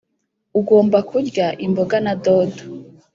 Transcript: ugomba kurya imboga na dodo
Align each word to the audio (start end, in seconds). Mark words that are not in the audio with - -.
ugomba 0.59 0.97
kurya 1.09 1.47
imboga 1.65 1.97
na 2.05 2.13
dodo 2.23 2.63